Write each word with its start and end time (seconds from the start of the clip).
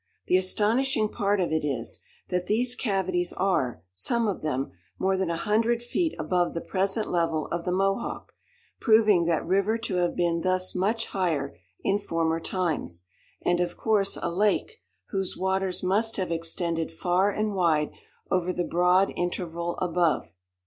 The 0.25 0.35
astonishing 0.35 1.09
part 1.09 1.39
of 1.39 1.51
it 1.51 1.63
is, 1.63 1.99
that 2.29 2.47
these 2.47 2.73
cavities 2.73 3.31
are, 3.33 3.83
some 3.91 4.27
of 4.27 4.41
them, 4.41 4.71
more 4.97 5.15
than 5.15 5.29
a 5.29 5.35
hundred 5.37 5.83
feet 5.83 6.15
above 6.17 6.55
the 6.55 6.59
present 6.61 7.11
level 7.11 7.45
of 7.51 7.65
the 7.65 7.71
Mohawk, 7.71 8.33
proving 8.79 9.25
that 9.25 9.45
river 9.45 9.77
to 9.77 9.97
have 9.97 10.15
been 10.15 10.41
thus 10.41 10.73
much 10.73 11.05
higher 11.05 11.55
in 11.83 11.99
former 11.99 12.39
times, 12.39 13.11
and 13.43 13.59
of 13.59 13.77
course 13.77 14.17
a 14.19 14.31
lake, 14.31 14.81
whose 15.11 15.37
waters 15.37 15.83
must 15.83 16.15
have 16.17 16.31
extended 16.31 16.91
far 16.91 17.29
and 17.29 17.53
wide 17.53 17.91
over 18.31 18.51
the 18.51 18.63
broad 18.63 19.13
interval 19.15 19.77
above. 19.77 20.33